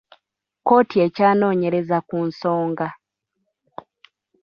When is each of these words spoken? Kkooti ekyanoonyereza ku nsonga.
Kkooti 0.59 0.95
ekyanoonyereza 1.05 1.97
ku 2.09 2.17
nsonga. 2.27 2.87